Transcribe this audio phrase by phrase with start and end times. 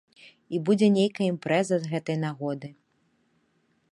[0.57, 2.67] І будзе нейкая імпрэза з гэтай нагоды.